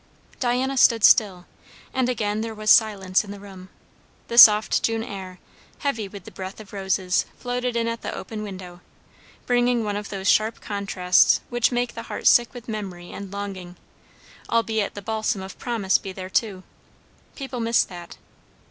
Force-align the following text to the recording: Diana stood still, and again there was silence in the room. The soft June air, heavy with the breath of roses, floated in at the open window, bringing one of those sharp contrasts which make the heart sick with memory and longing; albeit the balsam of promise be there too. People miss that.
Diana 0.39 0.77
stood 0.77 1.03
still, 1.03 1.45
and 1.93 2.09
again 2.09 2.41
there 2.41 2.55
was 2.55 2.71
silence 2.71 3.23
in 3.23 3.29
the 3.29 3.39
room. 3.39 3.69
The 4.29 4.39
soft 4.39 4.81
June 4.81 5.03
air, 5.03 5.37
heavy 5.77 6.07
with 6.07 6.23
the 6.23 6.31
breath 6.31 6.59
of 6.59 6.73
roses, 6.73 7.27
floated 7.37 7.75
in 7.75 7.87
at 7.87 8.01
the 8.01 8.11
open 8.11 8.41
window, 8.41 8.81
bringing 9.45 9.83
one 9.83 9.95
of 9.95 10.09
those 10.09 10.27
sharp 10.27 10.59
contrasts 10.59 11.41
which 11.51 11.71
make 11.71 11.93
the 11.93 12.01
heart 12.09 12.25
sick 12.25 12.51
with 12.51 12.67
memory 12.67 13.11
and 13.11 13.31
longing; 13.31 13.75
albeit 14.49 14.95
the 14.95 15.03
balsam 15.03 15.43
of 15.43 15.59
promise 15.59 15.99
be 15.99 16.11
there 16.11 16.31
too. 16.31 16.63
People 17.35 17.59
miss 17.59 17.83
that. 17.83 18.17